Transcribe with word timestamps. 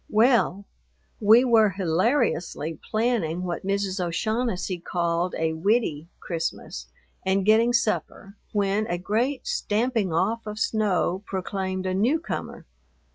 Well, 0.09 0.65
we 1.19 1.45
were 1.45 1.69
hilariously 1.69 2.79
planning 2.89 3.43
what 3.43 3.63
Mrs. 3.63 4.03
O'Shaughnessy 4.03 4.79
called 4.79 5.35
a 5.37 5.53
"widdy" 5.53 6.07
Christmas 6.19 6.87
and 7.23 7.45
getting 7.45 7.71
supper, 7.71 8.35
when 8.51 8.87
a 8.87 8.97
great 8.97 9.45
stamping 9.45 10.11
off 10.11 10.47
of 10.47 10.57
snow 10.57 11.21
proclaimed 11.27 11.85
a 11.85 11.93
newcomer. 11.93 12.65